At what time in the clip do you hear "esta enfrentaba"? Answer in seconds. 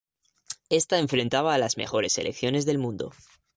0.71-1.53